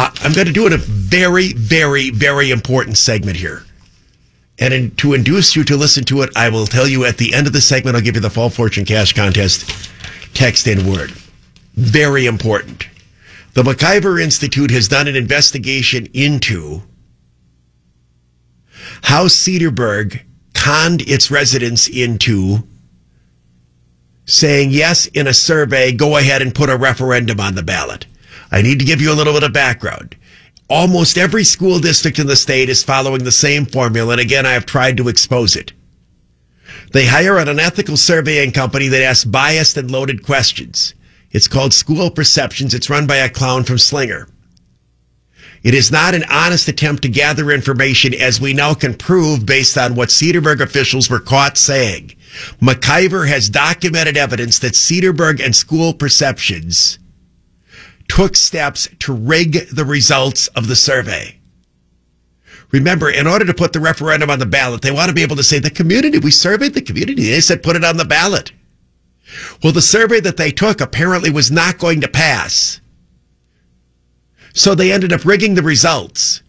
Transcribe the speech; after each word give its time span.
Uh, 0.00 0.10
I'm 0.22 0.32
going 0.32 0.46
to 0.46 0.52
do 0.54 0.66
it 0.66 0.72
a 0.72 0.78
very, 0.78 1.52
very, 1.52 2.08
very 2.08 2.50
important 2.50 2.96
segment 2.96 3.36
here. 3.36 3.64
And 4.58 4.72
in, 4.72 4.90
to 4.92 5.12
induce 5.12 5.54
you 5.54 5.62
to 5.64 5.76
listen 5.76 6.04
to 6.04 6.22
it, 6.22 6.30
I 6.34 6.48
will 6.48 6.64
tell 6.66 6.88
you 6.88 7.04
at 7.04 7.18
the 7.18 7.34
end 7.34 7.46
of 7.46 7.52
the 7.52 7.60
segment, 7.60 7.94
I'll 7.94 8.02
give 8.02 8.14
you 8.14 8.22
the 8.22 8.30
Fall 8.30 8.48
Fortune 8.48 8.86
Cash 8.86 9.12
Contest 9.12 9.90
text 10.32 10.66
in 10.66 10.90
word. 10.90 11.10
Very 11.74 12.24
important. 12.24 12.88
The 13.52 13.62
MacIver 13.62 14.22
Institute 14.22 14.70
has 14.70 14.88
done 14.88 15.06
an 15.06 15.16
investigation 15.16 16.08
into 16.14 16.80
how 19.02 19.26
Cedarburg 19.26 20.22
conned 20.54 21.02
its 21.02 21.30
residents 21.30 21.88
into 21.88 22.66
saying 24.24 24.70
yes 24.70 25.08
in 25.08 25.26
a 25.26 25.34
survey, 25.34 25.92
go 25.92 26.16
ahead 26.16 26.40
and 26.40 26.54
put 26.54 26.70
a 26.70 26.76
referendum 26.78 27.38
on 27.38 27.54
the 27.54 27.62
ballot. 27.62 28.06
I 28.52 28.62
need 28.62 28.78
to 28.80 28.84
give 28.84 29.00
you 29.00 29.12
a 29.12 29.14
little 29.14 29.32
bit 29.32 29.44
of 29.44 29.52
background. 29.52 30.16
Almost 30.68 31.18
every 31.18 31.44
school 31.44 31.80
district 31.80 32.18
in 32.18 32.26
the 32.26 32.36
state 32.36 32.68
is 32.68 32.84
following 32.84 33.24
the 33.24 33.32
same 33.32 33.66
formula, 33.66 34.12
and 34.12 34.20
again, 34.20 34.46
I 34.46 34.52
have 34.52 34.66
tried 34.66 34.96
to 34.98 35.08
expose 35.08 35.56
it. 35.56 35.72
They 36.92 37.06
hire 37.06 37.38
an 37.38 37.48
unethical 37.48 37.96
surveying 37.96 38.52
company 38.52 38.88
that 38.88 39.02
asks 39.02 39.24
biased 39.24 39.76
and 39.76 39.90
loaded 39.90 40.24
questions. 40.24 40.94
It's 41.32 41.48
called 41.48 41.74
School 41.74 42.10
Perceptions. 42.10 42.72
It's 42.72 42.90
run 42.90 43.06
by 43.06 43.16
a 43.16 43.28
clown 43.28 43.64
from 43.64 43.78
Slinger. 43.78 44.28
It 45.62 45.74
is 45.74 45.92
not 45.92 46.14
an 46.14 46.24
honest 46.30 46.68
attempt 46.68 47.02
to 47.02 47.08
gather 47.08 47.50
information 47.50 48.14
as 48.14 48.40
we 48.40 48.52
now 48.52 48.74
can 48.74 48.94
prove 48.94 49.44
based 49.44 49.76
on 49.76 49.94
what 49.94 50.08
Cedarburg 50.08 50.60
officials 50.60 51.10
were 51.10 51.20
caught 51.20 51.58
saying. 51.58 52.14
MacIver 52.62 53.28
has 53.28 53.50
documented 53.50 54.16
evidence 54.16 54.60
that 54.60 54.74
Cedarburg 54.74 55.44
and 55.44 55.54
School 55.54 55.92
Perceptions 55.92 56.99
took 58.10 58.36
steps 58.36 58.88
to 58.98 59.12
rig 59.12 59.68
the 59.68 59.84
results 59.84 60.48
of 60.48 60.66
the 60.66 60.76
survey. 60.76 61.38
Remember, 62.72 63.08
in 63.10 63.26
order 63.26 63.44
to 63.44 63.54
put 63.54 63.72
the 63.72 63.80
referendum 63.80 64.30
on 64.30 64.38
the 64.38 64.46
ballot, 64.46 64.82
they 64.82 64.90
want 64.90 65.08
to 65.08 65.14
be 65.14 65.22
able 65.22 65.36
to 65.36 65.42
say 65.42 65.58
the 65.58 65.70
community, 65.70 66.18
we 66.18 66.30
surveyed 66.30 66.74
the 66.74 66.82
community. 66.82 67.30
They 67.30 67.40
said 67.40 67.62
put 67.62 67.76
it 67.76 67.84
on 67.84 67.96
the 67.96 68.04
ballot. 68.04 68.52
Well, 69.62 69.72
the 69.72 69.80
survey 69.80 70.20
that 70.20 70.36
they 70.36 70.50
took 70.50 70.80
apparently 70.80 71.30
was 71.30 71.50
not 71.50 71.78
going 71.78 72.00
to 72.00 72.08
pass. 72.08 72.80
So 74.54 74.74
they 74.74 74.92
ended 74.92 75.12
up 75.12 75.24
rigging 75.24 75.54
the 75.54 75.62
results. 75.62 76.42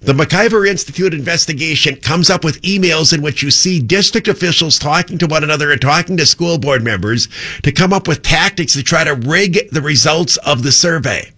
The 0.00 0.12
MacIver 0.12 0.68
Institute 0.68 1.12
investigation 1.12 1.96
comes 1.96 2.30
up 2.30 2.44
with 2.44 2.62
emails 2.62 3.12
in 3.12 3.20
which 3.20 3.42
you 3.42 3.50
see 3.50 3.80
district 3.80 4.28
officials 4.28 4.78
talking 4.78 5.18
to 5.18 5.26
one 5.26 5.42
another 5.42 5.72
and 5.72 5.80
talking 5.80 6.16
to 6.18 6.24
school 6.24 6.56
board 6.56 6.84
members 6.84 7.28
to 7.64 7.72
come 7.72 7.92
up 7.92 8.06
with 8.06 8.22
tactics 8.22 8.74
to 8.74 8.84
try 8.84 9.02
to 9.02 9.14
rig 9.14 9.68
the 9.72 9.82
results 9.82 10.36
of 10.38 10.62
the 10.62 10.70
survey. 10.70 11.32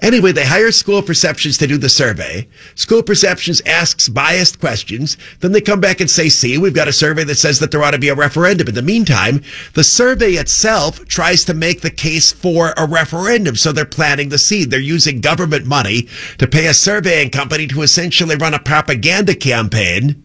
Anyway, 0.00 0.32
they 0.32 0.44
hire 0.44 0.72
School 0.72 1.02
Perceptions 1.02 1.58
to 1.58 1.66
do 1.66 1.78
the 1.78 1.88
survey. 1.88 2.48
School 2.74 3.02
Perceptions 3.02 3.60
asks 3.66 4.08
biased 4.08 4.60
questions. 4.60 5.16
Then 5.40 5.52
they 5.52 5.60
come 5.60 5.80
back 5.80 6.00
and 6.00 6.10
say, 6.10 6.28
see, 6.28 6.58
we've 6.58 6.74
got 6.74 6.88
a 6.88 6.92
survey 6.92 7.24
that 7.24 7.36
says 7.36 7.58
that 7.58 7.70
there 7.70 7.82
ought 7.82 7.92
to 7.92 7.98
be 7.98 8.08
a 8.08 8.14
referendum. 8.14 8.68
In 8.68 8.74
the 8.74 8.82
meantime, 8.82 9.42
the 9.74 9.84
survey 9.84 10.32
itself 10.32 11.04
tries 11.06 11.44
to 11.44 11.54
make 11.54 11.80
the 11.80 11.90
case 11.90 12.32
for 12.32 12.74
a 12.76 12.86
referendum. 12.86 13.56
So 13.56 13.72
they're 13.72 13.84
planting 13.84 14.28
the 14.28 14.38
seed. 14.38 14.70
They're 14.70 14.80
using 14.80 15.20
government 15.20 15.66
money 15.66 16.08
to 16.38 16.46
pay 16.46 16.66
a 16.66 16.74
surveying 16.74 17.30
company 17.30 17.66
to 17.68 17.82
essentially 17.82 18.36
run 18.36 18.54
a 18.54 18.58
propaganda 18.58 19.34
campaign, 19.34 20.22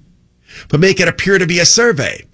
but 0.70 0.80
make 0.80 1.00
it 1.00 1.08
appear 1.08 1.38
to 1.38 1.48
be 1.48 1.59
a 1.59 1.66
survey. 1.66 2.26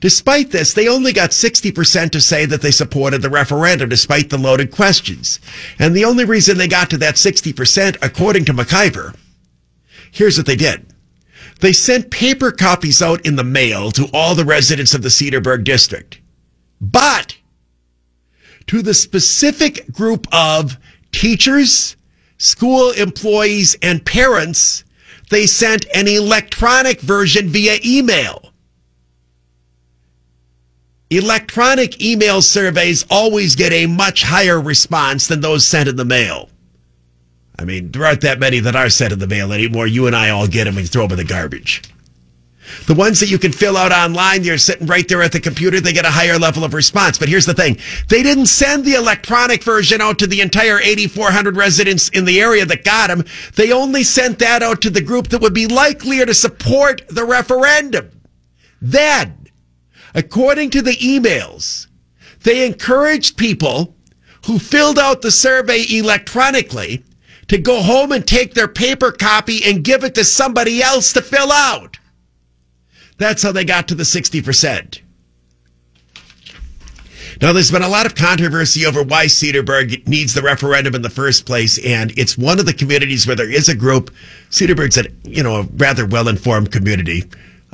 Despite 0.00 0.50
this, 0.50 0.74
they 0.74 0.88
only 0.88 1.12
got 1.12 1.30
60% 1.30 2.10
to 2.10 2.20
say 2.20 2.46
that 2.46 2.62
they 2.62 2.70
supported 2.70 3.20
the 3.20 3.30
referendum, 3.30 3.88
despite 3.88 4.30
the 4.30 4.38
loaded 4.38 4.70
questions. 4.70 5.40
And 5.78 5.94
the 5.94 6.04
only 6.04 6.24
reason 6.24 6.56
they 6.56 6.68
got 6.68 6.90
to 6.90 6.98
that 6.98 7.16
60%, 7.16 7.96
according 8.00 8.44
to 8.44 8.52
MacIver, 8.52 9.16
here's 10.12 10.36
what 10.36 10.46
they 10.46 10.56
did. 10.56 10.86
They 11.60 11.72
sent 11.72 12.10
paper 12.10 12.52
copies 12.52 13.02
out 13.02 13.26
in 13.26 13.34
the 13.34 13.44
mail 13.44 13.90
to 13.92 14.08
all 14.12 14.36
the 14.36 14.44
residents 14.44 14.94
of 14.94 15.02
the 15.02 15.08
Cedarburg 15.08 15.64
district. 15.64 16.20
But 16.80 17.36
to 18.68 18.82
the 18.82 18.94
specific 18.94 19.90
group 19.92 20.28
of 20.32 20.78
teachers, 21.10 21.96
school 22.36 22.90
employees, 22.92 23.76
and 23.82 24.04
parents, 24.04 24.84
they 25.30 25.46
sent 25.46 25.86
an 25.94 26.06
electronic 26.06 27.00
version 27.00 27.48
via 27.48 27.78
email. 27.84 28.52
Electronic 31.10 32.02
email 32.02 32.42
surveys 32.42 33.06
always 33.10 33.56
get 33.56 33.72
a 33.72 33.86
much 33.86 34.22
higher 34.22 34.60
response 34.60 35.26
than 35.26 35.40
those 35.40 35.66
sent 35.66 35.88
in 35.88 35.96
the 35.96 36.04
mail. 36.04 36.50
I 37.58 37.64
mean, 37.64 37.90
there 37.90 38.04
aren't 38.04 38.20
that 38.20 38.38
many 38.38 38.60
that 38.60 38.76
are 38.76 38.90
sent 38.90 39.12
in 39.12 39.18
the 39.18 39.26
mail 39.26 39.52
anymore. 39.52 39.86
You 39.86 40.06
and 40.06 40.14
I 40.14 40.30
all 40.30 40.46
get 40.46 40.64
them 40.64 40.76
and 40.76 40.88
throw 40.88 41.04
them 41.04 41.18
in 41.18 41.26
the 41.26 41.32
garbage. 41.32 41.82
The 42.86 42.94
ones 42.94 43.20
that 43.20 43.30
you 43.30 43.38
can 43.38 43.52
fill 43.52 43.76
out 43.76 43.92
online, 43.92 44.44
you're 44.44 44.58
sitting 44.58 44.86
right 44.86 45.08
there 45.08 45.22
at 45.22 45.32
the 45.32 45.40
computer, 45.40 45.80
they 45.80 45.94
get 45.94 46.04
a 46.04 46.10
higher 46.10 46.38
level 46.38 46.64
of 46.64 46.74
response. 46.74 47.18
But 47.18 47.28
here's 47.28 47.46
the 47.46 47.54
thing. 47.54 47.78
They 48.08 48.22
didn't 48.22 48.46
send 48.46 48.84
the 48.84 48.94
electronic 48.94 49.64
version 49.64 50.02
out 50.02 50.18
to 50.18 50.26
the 50.26 50.42
entire 50.42 50.78
8,400 50.78 51.56
residents 51.56 52.10
in 52.10 52.26
the 52.26 52.40
area 52.40 52.66
that 52.66 52.84
got 52.84 53.08
them. 53.08 53.24
They 53.56 53.72
only 53.72 54.04
sent 54.04 54.40
that 54.40 54.62
out 54.62 54.82
to 54.82 54.90
the 54.90 55.00
group 55.00 55.28
that 55.28 55.40
would 55.40 55.54
be 55.54 55.66
likelier 55.66 56.26
to 56.26 56.34
support 56.34 57.02
the 57.08 57.24
referendum. 57.24 58.10
Then, 58.82 59.37
according 60.14 60.70
to 60.70 60.82
the 60.82 60.96
emails, 60.96 61.86
they 62.42 62.66
encouraged 62.66 63.36
people 63.36 63.96
who 64.46 64.58
filled 64.58 64.98
out 64.98 65.22
the 65.22 65.30
survey 65.30 65.84
electronically 65.90 67.04
to 67.48 67.58
go 67.58 67.82
home 67.82 68.12
and 68.12 68.26
take 68.26 68.54
their 68.54 68.68
paper 68.68 69.10
copy 69.10 69.60
and 69.64 69.84
give 69.84 70.04
it 70.04 70.14
to 70.14 70.24
somebody 70.24 70.82
else 70.82 71.12
to 71.12 71.22
fill 71.22 71.50
out. 71.50 71.98
That's 73.16 73.42
how 73.42 73.52
they 73.52 73.64
got 73.64 73.88
to 73.88 73.94
the 73.94 74.04
60%. 74.04 75.00
Now, 77.40 77.52
there's 77.52 77.70
been 77.70 77.82
a 77.82 77.88
lot 77.88 78.06
of 78.06 78.16
controversy 78.16 78.84
over 78.84 79.02
why 79.02 79.26
Cedarburg 79.26 80.08
needs 80.08 80.34
the 80.34 80.42
referendum 80.42 80.94
in 80.96 81.02
the 81.02 81.10
first 81.10 81.46
place, 81.46 81.78
and 81.84 82.12
it's 82.16 82.36
one 82.36 82.58
of 82.58 82.66
the 82.66 82.72
communities 82.72 83.26
where 83.26 83.36
there 83.36 83.50
is 83.50 83.68
a 83.68 83.76
group. 83.76 84.10
Cedarburg's 84.50 84.96
a 84.96 85.04
you 85.22 85.42
know 85.44 85.56
a 85.56 85.62
rather 85.76 86.04
well-informed 86.04 86.72
community. 86.72 87.24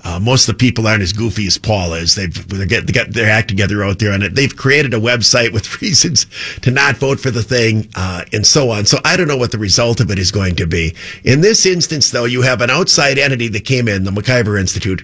Uh, 0.05 0.21
most 0.21 0.47
of 0.47 0.55
the 0.55 0.59
people 0.59 0.87
aren't 0.87 1.03
as 1.03 1.15
goofy 1.15 1.47
as 1.47 1.57
Paul 1.57 1.95
is. 1.95 2.15
They've 2.15 2.49
they 2.49 2.67
get, 2.67 2.87
they 2.87 2.93
got 2.93 3.11
their 3.11 3.31
act 3.31 3.49
together 3.49 3.83
out 3.83 3.99
there, 3.99 4.13
and 4.13 4.23
they've 4.23 4.55
created 4.55 4.93
a 4.93 5.01
website 5.01 5.53
with 5.53 5.81
reasons 5.83 6.27
to 6.61 6.71
not 6.71 6.97
vote 6.97 7.19
for 7.19 7.31
the 7.31 7.43
thing, 7.43 7.89
uh, 7.97 8.25
and 8.33 8.47
so 8.47 8.71
on. 8.71 8.85
So 8.85 8.99
I 9.05 9.17
don't 9.17 9.29
know 9.29 9.37
what 9.37 9.51
the 9.51 9.59
result 9.59 10.01
of 10.01 10.11
it 10.11 10.19
is 10.19 10.31
going 10.31 10.57
to 10.57 10.67
be. 10.67 10.95
In 11.25 11.41
this 11.41 11.65
instance, 11.65 12.11
though, 12.11 12.27
you 12.27 12.43
have 12.43 12.61
an 12.61 12.71
outside 12.71 13.19
entity 13.19 13.49
that 13.49 13.65
came 13.65 13.89
in, 13.89 14.05
the 14.05 14.11
MacIver 14.11 14.61
Institute, 14.61 15.03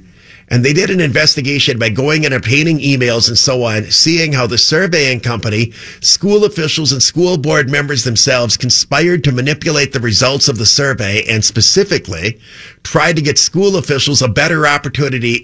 and 0.50 0.64
they 0.64 0.72
did 0.72 0.90
an 0.90 1.00
investigation 1.00 1.78
by 1.78 1.88
going 1.88 2.24
and 2.24 2.34
obtaining 2.34 2.80
emails 2.80 3.28
and 3.28 3.38
so 3.38 3.62
on, 3.62 3.84
seeing 3.84 4.32
how 4.32 4.48
the 4.48 4.58
surveying 4.58 5.20
company, 5.20 5.70
school 6.00 6.44
officials, 6.44 6.90
and 6.90 7.00
school 7.00 7.38
board 7.38 7.70
members 7.70 8.02
themselves 8.02 8.56
conspired 8.56 9.22
to 9.22 9.32
manipulate 9.32 9.92
the 9.92 10.00
results 10.00 10.48
of 10.48 10.58
the 10.58 10.66
survey 10.66 11.24
and 11.28 11.44
specifically 11.44 12.40
tried 12.82 13.14
to 13.14 13.22
get 13.22 13.38
school 13.38 13.76
officials 13.76 14.22
a 14.22 14.28
better 14.28 14.66
opportunity 14.66 14.89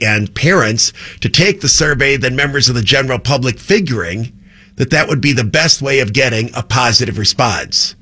and 0.03 0.35
parents 0.35 0.93
to 1.21 1.29
take 1.29 1.61
the 1.61 1.69
survey 1.69 2.17
than 2.17 2.37
members 2.37 2.69
of 2.69 2.75
the 2.75 2.83
general 2.83 3.19
public, 3.19 3.59
figuring 3.59 4.33
that 4.77 4.91
that 4.91 5.09
would 5.09 5.21
be 5.21 5.33
the 5.33 5.45
best 5.45 5.83
way 5.83 6.01
of 6.01 6.13
getting 6.13 6.51
a 6.55 6.63
positive 6.63 7.19
response. 7.19 7.95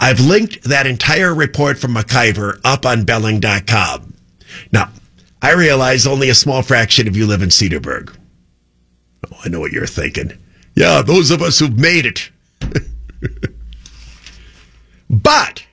I've 0.00 0.20
linked 0.20 0.64
that 0.64 0.86
entire 0.86 1.34
report 1.34 1.78
from 1.78 1.94
MacIver 1.94 2.60
up 2.64 2.84
on 2.84 3.04
Belling.com. 3.04 4.14
Now, 4.72 4.90
I 5.40 5.52
realize 5.52 6.06
only 6.06 6.30
a 6.30 6.34
small 6.34 6.62
fraction 6.62 7.06
of 7.06 7.16
you 7.16 7.26
live 7.26 7.42
in 7.42 7.50
Cedarburg. 7.50 8.14
Oh, 9.30 9.38
I 9.44 9.48
know 9.48 9.60
what 9.60 9.72
you're 9.72 9.86
thinking. 9.86 10.32
Yeah, 10.74 11.02
those 11.02 11.30
of 11.30 11.42
us 11.42 11.58
who've 11.58 11.78
made 11.78 12.06
it. 12.06 12.30
but 15.10 15.64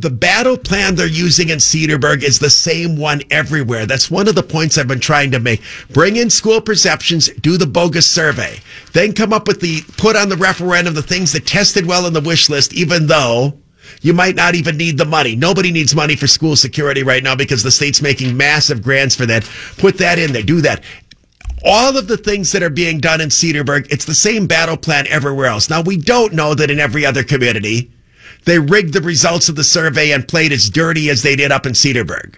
the 0.00 0.10
battle 0.10 0.56
plan 0.56 0.94
they're 0.94 1.06
using 1.06 1.50
in 1.50 1.58
Cedarburg 1.58 2.22
is 2.22 2.38
the 2.38 2.50
same 2.50 2.96
one 2.96 3.22
everywhere. 3.30 3.86
That's 3.86 4.10
one 4.10 4.28
of 4.28 4.34
the 4.34 4.42
points 4.42 4.78
I've 4.78 4.88
been 4.88 5.00
trying 5.00 5.30
to 5.32 5.40
make. 5.40 5.62
Bring 5.90 6.16
in 6.16 6.30
school 6.30 6.60
perceptions, 6.60 7.28
do 7.40 7.56
the 7.56 7.66
bogus 7.66 8.06
survey, 8.06 8.58
then 8.92 9.12
come 9.12 9.32
up 9.32 9.46
with 9.46 9.60
the 9.60 9.82
put 9.96 10.16
on 10.16 10.28
the 10.28 10.36
referendum 10.36 10.94
the 10.94 11.02
things 11.02 11.32
that 11.32 11.46
tested 11.46 11.86
well 11.86 12.06
in 12.06 12.12
the 12.12 12.20
wish 12.20 12.48
list, 12.48 12.72
even 12.72 13.06
though 13.06 13.52
you 14.00 14.14
might 14.14 14.36
not 14.36 14.54
even 14.54 14.76
need 14.76 14.96
the 14.96 15.04
money. 15.04 15.36
Nobody 15.36 15.70
needs 15.70 15.94
money 15.94 16.16
for 16.16 16.26
school 16.26 16.56
security 16.56 17.02
right 17.02 17.22
now 17.22 17.34
because 17.34 17.62
the 17.62 17.70
state's 17.70 18.00
making 18.00 18.36
massive 18.36 18.82
grants 18.82 19.14
for 19.14 19.26
that. 19.26 19.48
Put 19.76 19.98
that 19.98 20.18
in 20.18 20.32
there. 20.32 20.42
Do 20.42 20.60
that 20.62 20.82
all 21.62 21.98
of 21.98 22.08
the 22.08 22.16
things 22.16 22.52
that 22.52 22.62
are 22.62 22.70
being 22.70 23.00
done 23.00 23.20
in 23.20 23.28
Cedarburg, 23.28 23.86
it's 23.90 24.06
the 24.06 24.14
same 24.14 24.46
battle 24.46 24.78
plan 24.78 25.06
everywhere 25.08 25.46
else. 25.46 25.68
Now, 25.68 25.82
we 25.82 25.98
don't 25.98 26.32
know 26.32 26.54
that 26.54 26.70
in 26.70 26.80
every 26.80 27.04
other 27.04 27.22
community, 27.22 27.90
they 28.44 28.58
rigged 28.58 28.94
the 28.94 29.00
results 29.00 29.48
of 29.48 29.56
the 29.56 29.64
survey 29.64 30.12
and 30.12 30.26
played 30.26 30.52
as 30.52 30.70
dirty 30.70 31.10
as 31.10 31.22
they 31.22 31.36
did 31.36 31.52
up 31.52 31.66
in 31.66 31.72
Cedarburg. 31.72 32.36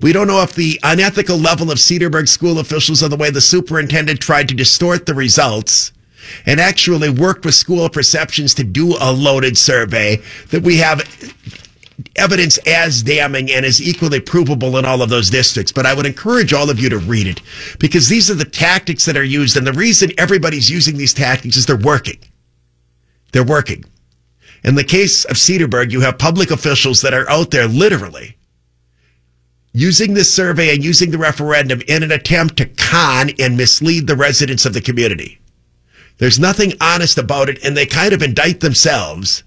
We 0.00 0.12
don't 0.12 0.26
know 0.26 0.42
if 0.42 0.54
the 0.54 0.80
unethical 0.82 1.36
level 1.36 1.70
of 1.70 1.78
Cedarburg 1.78 2.28
school 2.28 2.58
officials 2.58 3.02
or 3.02 3.08
the 3.08 3.16
way 3.16 3.30
the 3.30 3.40
superintendent 3.40 4.20
tried 4.20 4.48
to 4.48 4.54
distort 4.54 5.06
the 5.06 5.14
results 5.14 5.92
and 6.46 6.60
actually 6.60 7.10
worked 7.10 7.44
with 7.44 7.54
school 7.54 7.88
perceptions 7.88 8.54
to 8.54 8.64
do 8.64 8.96
a 9.00 9.12
loaded 9.12 9.58
survey 9.58 10.20
that 10.50 10.62
we 10.62 10.78
have 10.78 11.02
evidence 12.16 12.58
as 12.66 13.02
damning 13.02 13.50
and 13.50 13.64
as 13.64 13.80
equally 13.80 14.20
provable 14.20 14.78
in 14.78 14.84
all 14.84 15.02
of 15.02 15.10
those 15.10 15.30
districts. 15.30 15.72
But 15.72 15.86
I 15.86 15.94
would 15.94 16.06
encourage 16.06 16.52
all 16.52 16.70
of 16.70 16.80
you 16.80 16.88
to 16.88 16.98
read 16.98 17.26
it 17.26 17.40
because 17.78 18.08
these 18.08 18.30
are 18.30 18.34
the 18.34 18.44
tactics 18.44 19.04
that 19.04 19.16
are 19.16 19.24
used. 19.24 19.56
And 19.56 19.66
the 19.66 19.72
reason 19.72 20.10
everybody's 20.18 20.70
using 20.70 20.96
these 20.96 21.14
tactics 21.14 21.56
is 21.56 21.66
they're 21.66 21.76
working. 21.76 22.18
They're 23.32 23.44
working. 23.44 23.84
In 24.64 24.74
the 24.74 24.84
case 24.84 25.26
of 25.26 25.36
Cedarburg, 25.36 25.92
you 25.92 26.00
have 26.00 26.18
public 26.18 26.50
officials 26.50 27.02
that 27.02 27.12
are 27.12 27.28
out 27.28 27.50
there 27.50 27.68
literally 27.68 28.36
using 29.74 30.14
this 30.14 30.32
survey 30.32 30.74
and 30.74 30.82
using 30.82 31.10
the 31.10 31.18
referendum 31.18 31.82
in 31.86 32.02
an 32.02 32.12
attempt 32.12 32.56
to 32.56 32.66
con 32.66 33.30
and 33.38 33.56
mislead 33.56 34.06
the 34.06 34.16
residents 34.16 34.64
of 34.64 34.72
the 34.72 34.80
community. 34.80 35.38
There's 36.18 36.38
nothing 36.38 36.72
honest 36.80 37.18
about 37.18 37.48
it, 37.48 37.62
and 37.64 37.76
they 37.76 37.86
kind 37.86 38.12
of 38.12 38.22
indict 38.22 38.60
themselves 38.60 39.42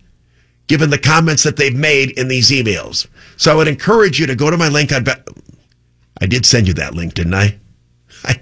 given 0.67 0.89
the 0.89 0.97
comments 0.97 1.43
that 1.43 1.55
they've 1.55 1.75
made 1.75 2.11
in 2.11 2.27
these 2.27 2.51
emails. 2.51 3.07
So 3.37 3.51
I 3.51 3.55
would 3.55 3.69
encourage 3.69 4.19
you 4.19 4.27
to 4.27 4.35
go 4.35 4.51
to 4.51 4.57
my 4.57 4.67
link 4.67 4.91
on. 4.91 5.05
I 6.19 6.25
did 6.25 6.45
send 6.45 6.67
you 6.67 6.73
that 6.75 6.93
link, 6.93 7.13
didn't 7.13 7.33
I? 7.33 7.57
I 8.25 8.39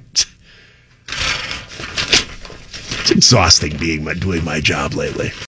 it's 3.01 3.11
exhausting 3.11 3.77
being 3.77 4.03
my, 4.03 4.15
doing 4.15 4.43
my 4.43 4.59
job 4.59 4.95
lately. 4.95 5.31